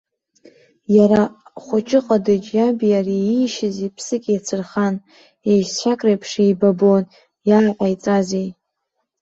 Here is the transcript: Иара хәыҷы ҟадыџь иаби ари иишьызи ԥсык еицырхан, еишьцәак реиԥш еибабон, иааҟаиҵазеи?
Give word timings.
Иара 0.97 1.21
хәыҷы 1.63 1.99
ҟадыџь 2.05 2.47
иаби 2.57 2.97
ари 2.99 3.17
иишьызи 3.23 3.93
ԥсык 3.95 4.23
еицырхан, 4.31 4.95
еишьцәак 5.49 5.99
реиԥш 6.05 6.31
еибабон, 6.43 7.03
иааҟаиҵазеи? 7.49 8.49